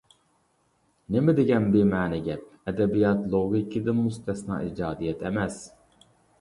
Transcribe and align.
نېمە 1.15 1.35
دېگەن 1.39 1.67
بىمەنە 1.75 2.23
گەپ، 2.29 2.49
ئەدەبىيات 2.71 3.23
لوگىكىدىن 3.35 3.99
مۇستەسنا 4.01 4.61
ئىجادىيەت 4.67 5.25
ئەمەس. 5.29 5.65